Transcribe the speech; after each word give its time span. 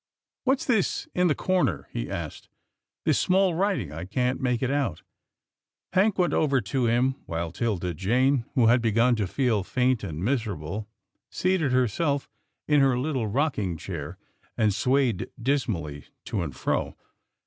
"What's 0.45 0.65
this 0.65 1.07
in 1.13 1.27
the 1.27 1.35
corner?" 1.35 1.87
he 1.91 2.09
asked, 2.09 2.49
"this 3.05 3.19
small 3.19 3.53
writing? 3.53 3.91
I 3.91 4.05
can't 4.05 4.41
make 4.41 4.63
it 4.63 4.71
out." 4.71 5.03
Hank 5.93 6.17
went 6.17 6.33
over 6.33 6.59
to 6.59 6.87
him, 6.87 7.17
while 7.27 7.51
'Tilda 7.51 7.93
Jane, 7.93 8.43
who 8.55 8.65
had 8.65 8.81
begun 8.81 9.15
to 9.17 9.27
feel 9.27 9.63
faint 9.63 10.03
and 10.03 10.25
miserable, 10.25 10.89
seated 11.29 11.71
her 11.71 11.87
self 11.87 12.27
in 12.67 12.79
her 12.81 12.97
little 12.97 13.27
rocking 13.27 13.77
chair, 13.77 14.17
and 14.57 14.73
swayed 14.73 15.29
dismally 15.39 16.05
to 16.25 16.41
and 16.41 16.55
fro. 16.55 16.97